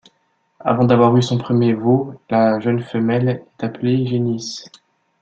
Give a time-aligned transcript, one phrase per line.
[0.61, 4.65] Avant d'avoir eu son premier veau, la jeune femelle est appelée génisse.